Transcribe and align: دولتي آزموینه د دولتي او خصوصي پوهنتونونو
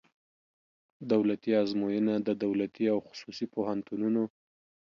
دولتي 1.11 1.49
آزموینه 1.63 2.13
د 2.27 2.29
دولتي 2.43 2.85
او 2.93 2.99
خصوصي 3.07 3.45
پوهنتونونو 3.53 4.23